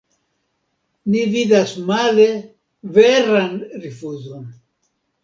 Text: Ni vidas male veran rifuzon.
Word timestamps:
Ni 1.11 1.19
vidas 1.35 1.73
male 1.89 2.25
veran 2.97 3.53
rifuzon. 3.85 4.49